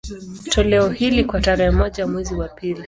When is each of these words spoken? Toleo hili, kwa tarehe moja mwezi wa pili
Toleo 0.49 0.89
hili, 0.89 1.23
kwa 1.25 1.41
tarehe 1.41 1.71
moja 1.71 2.07
mwezi 2.07 2.35
wa 2.35 2.47
pili 2.49 2.79